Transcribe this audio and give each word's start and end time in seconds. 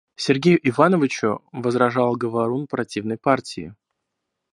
Сергею 0.15 0.59
Ивановичу 0.67 1.43
возражал 1.53 2.15
говорун 2.15 2.65
противной 2.65 3.19
партии. 3.19 3.75